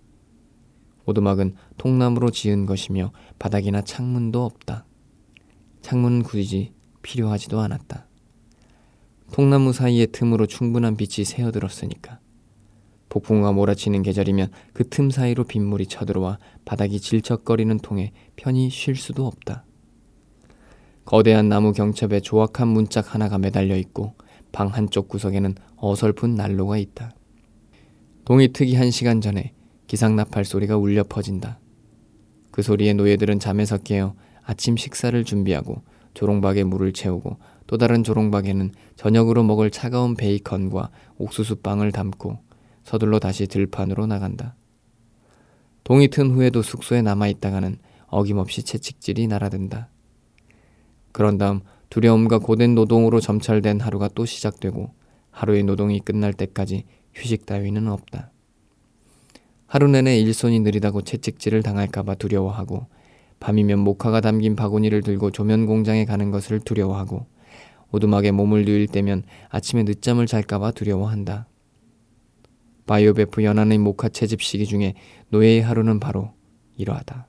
오두막은 1.06 1.56
통나무로 1.76 2.30
지은 2.30 2.66
것이며 2.66 3.10
바닥이나 3.40 3.82
창문도 3.82 4.44
없다. 4.44 4.86
창문은 5.82 6.22
굳이 6.22 6.75
필요하지도 7.06 7.60
않았다. 7.60 8.04
통나무 9.32 9.72
사이의 9.72 10.08
틈으로 10.08 10.46
충분한 10.46 10.96
빛이 10.96 11.24
새어들었으니까. 11.24 12.18
폭풍과 13.08 13.52
몰아치는 13.52 14.02
계절이면 14.02 14.50
그 14.72 14.88
틈 14.88 15.10
사이로 15.10 15.44
빗물이 15.44 15.86
쳐들어와 15.86 16.38
바닥이 16.64 16.98
질척거리는 16.98 17.78
통에 17.78 18.12
편히 18.34 18.68
쉴 18.70 18.96
수도 18.96 19.24
없다. 19.26 19.64
거대한 21.04 21.48
나무 21.48 21.72
경첩에 21.72 22.18
조악한 22.20 22.66
문짝 22.66 23.14
하나가 23.14 23.38
매달려 23.38 23.76
있고 23.76 24.14
방 24.50 24.68
한쪽 24.68 25.08
구석에는 25.08 25.54
어설픈 25.76 26.34
난로가 26.34 26.78
있다. 26.78 27.12
동이 28.24 28.48
트기 28.48 28.74
한 28.74 28.90
시간 28.90 29.20
전에 29.20 29.52
기상 29.86 30.16
나팔 30.16 30.44
소리가 30.44 30.76
울려 30.76 31.04
퍼진다. 31.04 31.60
그 32.50 32.62
소리에 32.62 32.94
노예들은 32.94 33.38
잠에서 33.38 33.78
깨어 33.78 34.16
아침 34.42 34.76
식사를 34.76 35.22
준비하고 35.22 35.82
조롱박에 36.16 36.64
물을 36.64 36.94
채우고 36.94 37.36
또 37.66 37.76
다른 37.76 38.02
조롱박에는 38.02 38.72
저녁으로 38.96 39.44
먹을 39.44 39.70
차가운 39.70 40.14
베이컨과 40.14 40.90
옥수수빵을 41.18 41.92
담고 41.92 42.38
서둘러 42.84 43.18
다시 43.18 43.46
들판으로 43.46 44.06
나간다. 44.06 44.56
동이 45.84 46.08
튼 46.08 46.30
후에도 46.30 46.62
숙소에 46.62 47.02
남아 47.02 47.28
있다가는 47.28 47.78
어김없이 48.06 48.62
채찍질이 48.62 49.26
날아든다. 49.26 49.90
그런 51.12 51.36
다음 51.36 51.60
두려움과 51.90 52.38
고된 52.38 52.74
노동으로 52.74 53.20
점철된 53.20 53.80
하루가 53.80 54.08
또 54.08 54.24
시작되고 54.24 54.94
하루의 55.30 55.64
노동이 55.64 56.00
끝날 56.00 56.32
때까지 56.32 56.84
휴식 57.14 57.44
따위는 57.44 57.88
없다. 57.88 58.30
하루 59.66 59.86
내내 59.88 60.18
일손이 60.20 60.60
느리다고 60.60 61.02
채찍질을 61.02 61.62
당할까봐 61.62 62.14
두려워하고 62.14 62.86
밤이면 63.40 63.78
목화가 63.80 64.20
담긴 64.20 64.56
바구니를 64.56 65.02
들고 65.02 65.30
조면 65.30 65.66
공장에 65.66 66.04
가는 66.04 66.30
것을 66.30 66.60
두려워하고 66.60 67.26
오두막에 67.92 68.30
몸을 68.30 68.64
누일 68.64 68.88
때면 68.88 69.22
아침에 69.48 69.82
늦잠을 69.84 70.26
잘까봐 70.26 70.72
두려워한다. 70.72 71.46
바이오베프 72.86 73.42
연안의 73.44 73.78
목화 73.78 74.08
채집 74.08 74.42
시기 74.42 74.66
중에 74.66 74.94
노예의 75.30 75.62
하루는 75.62 76.00
바로 76.00 76.32
이러하다. 76.76 77.26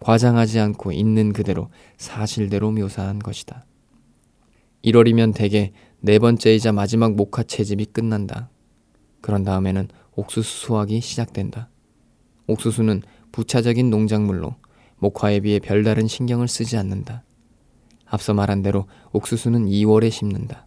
과장하지 0.00 0.58
않고 0.60 0.92
있는 0.92 1.32
그대로 1.32 1.70
사실대로 1.96 2.70
묘사한 2.72 3.18
것이다. 3.18 3.64
1월이면 4.84 5.34
대개 5.34 5.72
네 6.00 6.18
번째이자 6.18 6.72
마지막 6.72 7.14
목화 7.14 7.42
채집이 7.42 7.86
끝난다. 7.86 8.50
그런 9.20 9.42
다음에는 9.42 9.88
옥수수 10.14 10.66
수확이 10.66 11.00
시작된다. 11.00 11.68
옥수수는 12.46 13.02
부차적인 13.32 13.90
농작물로 13.90 14.54
목화에 14.98 15.40
비해 15.40 15.58
별다른 15.58 16.06
신경을 16.06 16.48
쓰지 16.48 16.76
않는다. 16.76 17.24
앞서 18.06 18.34
말한 18.34 18.62
대로 18.62 18.86
옥수수는 19.12 19.66
2월에 19.66 20.10
심는다. 20.10 20.66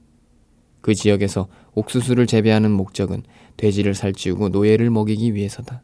그 0.82 0.94
지역에서 0.94 1.48
옥수수를 1.74 2.28
재배하는 2.28 2.72
목적은 2.72 3.24
돼지를 3.58 3.94
살찌우고 3.94 4.50
노예를 4.50 4.90
먹이기 4.90 5.34
위해서다. 5.34 5.82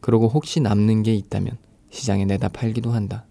그러고 0.00 0.28
혹시 0.28 0.60
남는 0.60 1.02
게 1.02 1.14
있다면 1.14 1.56
시장에 1.90 2.24
내다 2.24 2.48
팔기도 2.48 2.90
한다. 2.90 3.26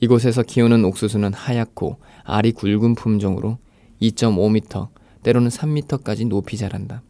이곳에서 0.00 0.42
키우는 0.42 0.84
옥수수는 0.84 1.32
하얗고 1.32 1.98
알이 2.24 2.52
굵은 2.52 2.96
품종으로 2.96 3.58
2.5m, 4.00 4.88
때로는 5.22 5.48
3m까지 5.48 6.26
높이 6.26 6.56
자란다. 6.56 7.02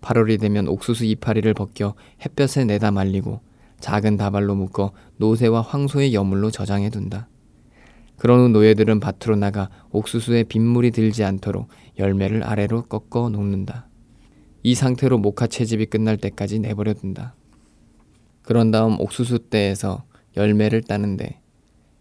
8월이 0.00 0.40
되면 0.40 0.68
옥수수 0.68 1.04
이파리를 1.04 1.52
벗겨 1.54 1.94
햇볕에 2.24 2.64
내다 2.64 2.90
말리고 2.90 3.40
작은 3.80 4.16
다발로 4.16 4.54
묶어 4.54 4.92
노새와 5.16 5.62
황소의 5.62 6.14
여물로 6.14 6.50
저장해 6.50 6.90
둔다. 6.90 7.28
그런 8.16 8.40
후 8.40 8.48
노예들은 8.48 8.98
밭으로 9.00 9.36
나가 9.36 9.70
옥수수에 9.90 10.44
빗물이 10.44 10.90
들지 10.90 11.22
않도록 11.24 11.68
열매를 11.98 12.42
아래로 12.42 12.82
꺾어 12.84 13.28
놓는다. 13.30 13.86
이 14.64 14.74
상태로 14.74 15.18
목화 15.18 15.46
채집이 15.46 15.86
끝날 15.86 16.16
때까지 16.16 16.58
내버려 16.58 16.94
둔다. 16.94 17.34
그런 18.42 18.70
다음 18.70 19.00
옥수수 19.00 19.50
떼에서 19.50 20.04
열매를 20.36 20.82
따는데 20.82 21.40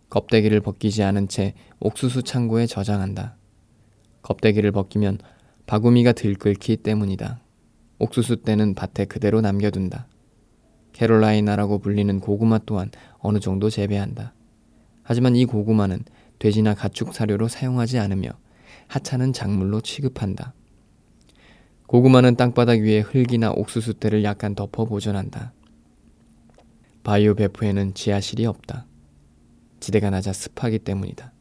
껍데기를 0.10 0.62
벗기지 0.62 1.03
않은 1.03 1.27
채 1.27 1.53
옥수수 1.79 2.24
창고에 2.24 2.65
저장한다. 2.65 3.36
껍데기를 4.22 4.72
벗기면 4.72 5.19
바구미가 5.67 6.13
들끓기 6.13 6.77
때문이다. 6.77 7.41
옥수수 8.00 8.43
떼는 8.43 8.74
밭에 8.74 9.05
그대로 9.05 9.41
남겨둔다. 9.41 10.07
캐롤라이나라고 10.98 11.77
불리는 11.77 12.20
고구마 12.20 12.60
또한 12.66 12.89
어느 13.20 13.39
정도 13.39 13.70
재배한다. 13.70 14.34
하지만 15.04 15.36
이 15.36 15.46
고구마는 15.46 16.04
돼지나 16.39 16.74
가축 16.74 17.13
사료로 17.13 17.48
사용하지 17.48 18.00
않으며 18.00 18.32
하찮은 18.88 19.32
작물로 19.32 19.82
취급한다. 19.82 20.54
고구마는 21.86 22.36
땅바닥 22.36 22.80
위에 22.80 23.01
흙이나 23.01 23.51
옥수수 23.51 23.94
떼를 23.96 24.24
약간 24.24 24.56
덮어 24.56 24.86
보존한다. 24.86 25.54
바이오 27.04 27.36
베프에는 27.36 27.94
지하실이 27.94 28.48
없다. 28.48 28.88
지대가 29.80 30.10
낮아 30.10 30.34
습하기 30.34 30.80
때문이다. 30.80 31.32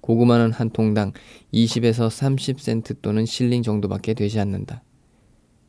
고구마는 0.00 0.52
한 0.52 0.70
통당 0.70 1.12
20에서 1.52 2.08
30센트 2.08 3.02
또는 3.02 3.26
실링 3.26 3.62
정도밖에 3.62 4.14
되지 4.14 4.38
않는다. 4.38 4.84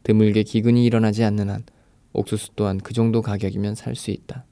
드물게 0.03 0.43
기근이 0.43 0.85
일어나지 0.85 1.23
않는 1.23 1.49
한 1.49 1.63
옥수수 2.13 2.51
또한 2.55 2.77
그 2.77 2.93
정도 2.93 3.21
가격이면 3.21 3.75
살 3.75 3.95
수 3.95 4.11
있다. 4.11 4.45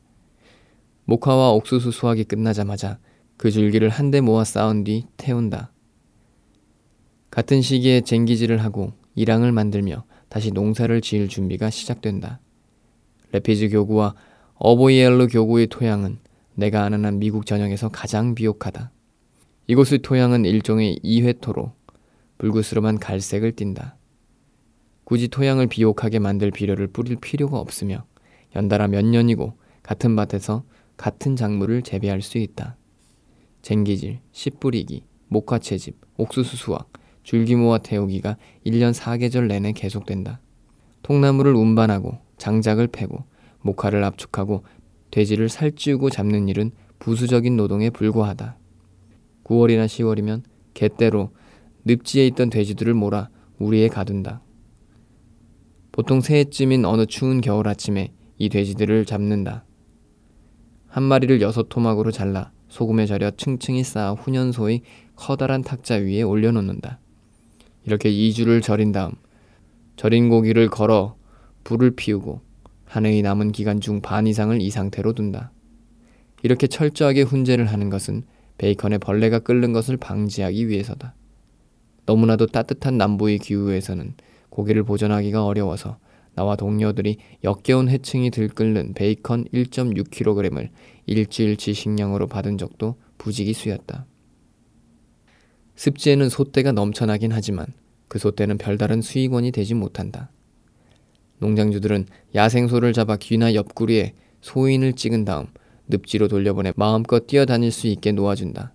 목화와 1.05 1.51
옥수수 1.51 1.91
수확이 1.91 2.23
끝나자마자 2.23 2.99
그 3.37 3.51
줄기를 3.51 3.89
한데 3.89 4.21
모아 4.21 4.43
쌓은 4.43 4.83
뒤 4.83 5.05
태운다. 5.17 5.71
같은 7.31 7.61
시기에 7.61 8.01
쟁기질을 8.01 8.63
하고 8.63 8.93
이랑을 9.15 9.51
만들며 9.51 10.03
다시 10.29 10.51
농사를 10.51 11.01
지을 11.01 11.27
준비가 11.27 11.69
시작된다. 11.69 12.39
레피즈 13.31 13.69
교구와 13.69 14.15
어보이엘로 14.55 15.27
교구의 15.27 15.67
토양은 15.67 16.19
내가 16.55 16.83
아는 16.83 17.05
한 17.05 17.19
미국 17.19 17.45
전역에서 17.45 17.89
가장 17.89 18.35
비옥하다. 18.35 18.91
이곳의 19.67 19.99
토양은 19.99 20.45
일종의 20.45 20.99
이회토로 21.01 21.73
불구스름한 22.37 22.99
갈색을 22.99 23.53
띈다. 23.53 23.95
굳이 25.11 25.27
토양을 25.27 25.67
비옥하게 25.67 26.19
만들 26.19 26.51
비료를 26.51 26.87
뿌릴 26.87 27.17
필요가 27.17 27.59
없으며 27.59 28.05
연달아 28.55 28.87
몇 28.87 29.03
년이고 29.03 29.55
같은 29.83 30.15
밭에서 30.15 30.63
같은 30.95 31.35
작물을 31.35 31.81
재배할 31.81 32.21
수 32.21 32.37
있다. 32.37 32.77
쟁기질, 33.61 34.21
씨 34.31 34.49
뿌리기, 34.51 35.03
목화 35.27 35.59
채집, 35.59 35.97
옥수수 36.15 36.55
수확, 36.55 36.93
줄기 37.23 37.57
모아 37.57 37.79
태우기가 37.79 38.37
1년 38.65 38.93
4계절 38.93 39.47
내내 39.47 39.73
계속된다. 39.73 40.39
통나무를 41.03 41.55
운반하고 41.55 42.17
장작을 42.37 42.87
패고 42.87 43.25
목화를 43.63 44.05
압축하고 44.05 44.63
돼지를 45.11 45.49
살찌우고 45.49 46.09
잡는 46.09 46.47
일은 46.47 46.71
부수적인 46.99 47.57
노동에 47.57 47.89
불과하다. 47.89 48.55
9월이나 49.43 49.87
10월이면 49.87 50.43
개떼로 50.73 51.31
늪지에 51.83 52.25
있던 52.27 52.49
돼지들을 52.49 52.93
몰아 52.93 53.27
우리에 53.59 53.89
가둔다. 53.89 54.41
보통 55.91 56.21
새해쯤인 56.21 56.85
어느 56.85 57.05
추운 57.05 57.41
겨울 57.41 57.67
아침에 57.67 58.13
이 58.37 58.49
돼지들을 58.49 59.05
잡는다. 59.05 59.65
한 60.87 61.03
마리를 61.03 61.41
여섯 61.41 61.67
토막으로 61.69 62.11
잘라 62.11 62.51
소금에 62.69 63.05
절여 63.05 63.31
층층이 63.31 63.83
쌓아 63.83 64.13
훈연소의 64.13 64.81
커다란 65.15 65.61
탁자 65.61 65.95
위에 65.95 66.21
올려놓는다. 66.21 66.99
이렇게 67.85 68.11
2주를 68.11 68.61
절인 68.61 68.91
다음 68.91 69.11
절인 69.95 70.29
고기를 70.29 70.69
걸어 70.69 71.15
불을 71.63 71.91
피우고 71.91 72.41
한 72.85 73.05
해의 73.05 73.21
남은 73.21 73.51
기간 73.51 73.79
중 73.79 74.01
반 74.01 74.27
이상을 74.27 74.59
이 74.61 74.69
상태로 74.69 75.13
둔다. 75.13 75.51
이렇게 76.43 76.67
철저하게 76.67 77.21
훈제를 77.21 77.65
하는 77.67 77.89
것은 77.89 78.23
베이컨에 78.57 78.97
벌레가 78.97 79.39
끓는 79.39 79.73
것을 79.73 79.97
방지하기 79.97 80.67
위해서다. 80.67 81.15
너무나도 82.05 82.47
따뜻한 82.47 82.97
남부의 82.97 83.39
기후에서는 83.39 84.15
고기를 84.51 84.83
보존하기가 84.83 85.43
어려워서 85.43 85.97
나와 86.35 86.55
동료들이 86.55 87.17
역겨운 87.43 87.89
해층이 87.89 88.29
들끓는 88.29 88.93
베이컨 88.93 89.45
1.6kg을 89.45 90.69
일주일치 91.07 91.73
식량으로 91.73 92.27
받은 92.27 92.57
적도 92.57 92.95
부지기수였다. 93.17 94.05
습지에는 95.75 96.29
소떼가 96.29 96.73
넘쳐나긴 96.73 97.31
하지만 97.31 97.65
그 98.07 98.19
소떼는 98.19 98.57
별다른 98.57 99.01
수익원이 99.01 99.51
되지 99.51 99.73
못한다. 99.73 100.31
농장주들은 101.39 102.05
야생소를 102.35 102.93
잡아 102.93 103.17
귀나 103.17 103.53
옆구리에 103.53 104.13
소인을 104.41 104.93
찍은 104.93 105.25
다음 105.25 105.47
늪지로 105.87 106.27
돌려보내 106.27 106.73
마음껏 106.75 107.25
뛰어다닐 107.25 107.71
수 107.71 107.87
있게 107.87 108.11
놓아준다. 108.11 108.73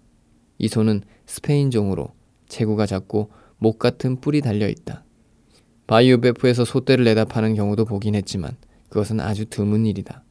이 0.58 0.68
소는 0.68 1.02
스페인 1.26 1.70
종으로 1.70 2.12
체구가 2.48 2.86
작고 2.86 3.30
목 3.58 3.78
같은 3.78 4.20
뿔이 4.20 4.40
달려 4.40 4.68
있다. 4.68 5.05
바이오베프에서 5.86 6.64
소떼를 6.64 7.04
내다 7.04 7.24
파는 7.24 7.54
경우도 7.54 7.84
보긴 7.84 8.14
했지만 8.14 8.56
그것은 8.88 9.20
아주 9.20 9.46
드문 9.46 9.86
일이다. 9.86 10.24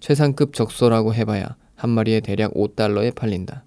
최상급 0.00 0.54
적소라고 0.54 1.14
해봐야 1.14 1.56
한 1.74 1.90
마리에 1.90 2.20
대략 2.20 2.54
5달러에 2.54 3.14
팔린다. 3.14 3.64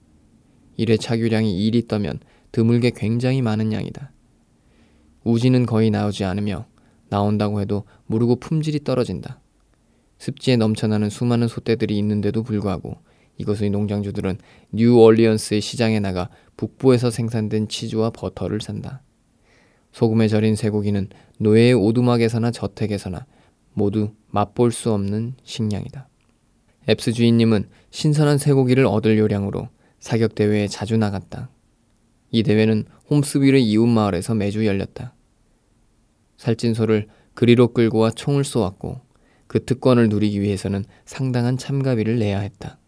일회 0.78 0.98
차규량이 0.98 1.69
1이 1.71 1.88
떠면 1.88 2.19
드물게 2.52 2.91
굉장히 2.95 3.41
많은 3.41 3.74
양이다. 3.74 4.12
우지는 5.24 5.65
거의 5.65 5.89
나오지 5.89 6.24
않으며 6.24 6.67
나온다고 7.10 7.60
해도 7.60 7.84
무르고 8.06 8.38
품질이 8.38 8.84
떨어진다. 8.84 9.41
습지에 10.19 10.56
넘쳐나는 10.56 11.10
수많은 11.10 11.48
소떼들이 11.48 11.98
있는데도 11.98 12.43
불구하고 12.43 12.98
이곳의 13.38 13.69
농장주들은 13.69 14.38
뉴올리언스의 14.71 15.60
시장에 15.60 16.00
나가 16.00 16.30
북부에서 16.56 17.10
생산된 17.10 17.67
치즈와 17.67 18.12
버터를 18.12 18.62
산다. 18.62 19.02
소금에 19.96 20.28
절인 20.28 20.58
쇠고기는 20.58 21.08
노예의 21.40 21.74
오두막에서나 21.74 22.52
저택에서나 22.52 23.26
모두 23.72 24.12
맛볼 24.28 24.74
수 24.74 24.92
없는 24.92 25.36
식량이다. 25.46 26.10
앱스 26.90 27.14
주인님은 27.14 27.70
신선한 27.92 28.38
쇠고기를 28.38 28.86
얻을 28.88 29.18
요량으로 29.18 29.70
사격 30.02 30.36
대회에 30.36 30.68
자주 30.68 30.98
나갔다. 30.98 31.50
이 32.30 32.44
대회는 32.44 32.84
홈스빌의 33.10 33.64
이웃 33.64 33.86
마을에서 33.88 34.36
매주 34.36 34.66
열렸다. 34.66 35.14
살찐 36.36 36.74
소를 36.74 37.08
그리로 37.34 37.70
끌고 37.70 38.00
와 38.00 38.12
총을 38.12 38.44
쏘았고 38.44 39.00
그 39.48 39.64
특권을 39.64 40.10
누리기 40.10 40.42
위해서는 40.42 40.84
상당한 41.06 41.58
참가비를 41.58 42.20
내야 42.20 42.42
했다. 42.42 42.80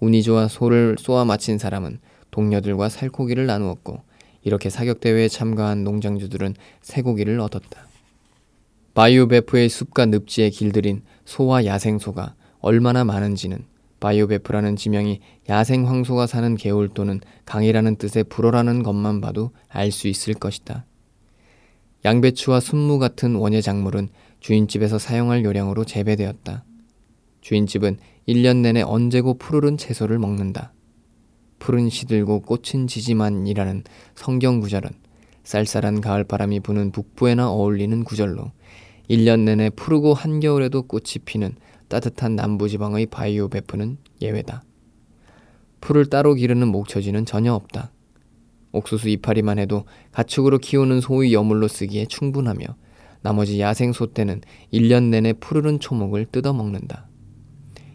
운이 0.00 0.22
좋아 0.22 0.48
소를 0.48 0.96
쏘아 0.98 1.24
마친 1.24 1.56
사람은 1.56 1.98
동료들과 2.30 2.90
살코기를 2.90 3.46
나누었고 3.46 4.02
이렇게 4.46 4.70
사격대회에 4.70 5.26
참가한 5.28 5.82
농장주들은 5.82 6.54
쇠고기를 6.80 7.40
얻었다. 7.40 7.88
바이오베프의 8.94 9.68
숲과 9.68 10.06
늪지에 10.06 10.50
길들인 10.50 11.02
소와 11.24 11.64
야생소가 11.64 12.36
얼마나 12.60 13.02
많은지는 13.02 13.64
바이오베프라는 13.98 14.76
지명이 14.76 15.18
야생 15.48 15.88
황소가 15.88 16.28
사는 16.28 16.54
개울 16.54 16.88
또는 16.88 17.20
강이라는 17.44 17.96
뜻의 17.96 18.22
불어라는 18.28 18.84
것만 18.84 19.20
봐도 19.20 19.50
알 19.68 19.90
수 19.90 20.06
있을 20.06 20.34
것이다. 20.34 20.86
양배추와 22.04 22.60
순무 22.60 23.00
같은 23.00 23.34
원예 23.34 23.60
작물은 23.60 24.10
주인집에서 24.38 25.00
사용할 25.00 25.42
요량으로 25.42 25.84
재배되었다. 25.84 26.62
주인집은 27.40 27.98
1년 28.28 28.58
내내 28.58 28.82
언제고 28.82 29.38
푸르른 29.38 29.76
채소를 29.76 30.20
먹는다. 30.20 30.72
푸른 31.58 31.88
시들고 31.88 32.42
꽃은 32.42 32.86
지지만이라는 32.86 33.84
성경 34.14 34.60
구절은 34.60 34.90
쌀쌀한 35.44 36.00
가을 36.00 36.24
바람이 36.24 36.60
부는 36.60 36.90
북부에나 36.90 37.50
어울리는 37.50 38.04
구절로 38.04 38.52
1년 39.08 39.40
내내 39.40 39.70
푸르고 39.70 40.14
한겨울에도 40.14 40.82
꽃이 40.82 41.24
피는 41.24 41.54
따뜻한 41.88 42.34
남부지방의 42.34 43.06
바이오 43.06 43.48
베프는 43.48 43.98
예외다. 44.20 44.64
풀을 45.80 46.06
따로 46.06 46.34
기르는 46.34 46.68
목처지는 46.68 47.24
전혀 47.26 47.54
없다. 47.54 47.92
옥수수 48.72 49.08
이파리만 49.08 49.58
해도 49.58 49.84
가축으로 50.12 50.58
키우는 50.58 51.00
소의 51.00 51.32
여물로 51.32 51.68
쓰기에 51.68 52.06
충분하며 52.06 52.66
나머지 53.22 53.60
야생 53.60 53.92
소떼는 53.92 54.42
1년 54.72 55.04
내내 55.04 55.32
푸르른 55.34 55.78
초목을 55.78 56.26
뜯어먹는다. 56.26 57.08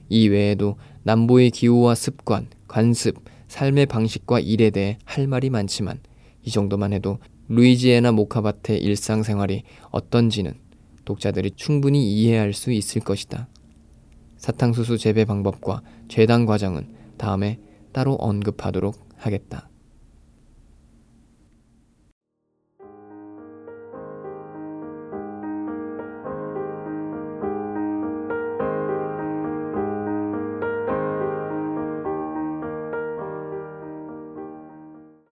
이 0.10 0.28
외에도 0.28 0.78
남부의 1.04 1.52
기후와 1.52 1.96
습관, 1.96 2.48
관습, 2.68 3.16
삶의 3.52 3.88
방식과 3.88 4.40
일에 4.40 4.70
대해 4.70 4.98
할 5.04 5.28
말이 5.28 5.50
많지만 5.50 6.00
이 6.42 6.50
정도만 6.50 6.94
해도 6.94 7.18
루이지애나 7.50 8.14
모카밭의 8.14 8.82
일상생활이 8.82 9.64
어떤지는 9.90 10.54
독자들이 11.04 11.52
충분히 11.58 12.14
이해할 12.14 12.54
수 12.54 12.72
있을 12.72 13.02
것이다. 13.02 13.50
사탕수수 14.38 14.98
재배 14.98 15.26
방법과 15.26 15.82
재단 16.08 16.46
과정은 16.46 16.96
다음에 17.18 17.60
따로 17.92 18.14
언급하도록 18.14 18.96
하겠다. 19.18 19.71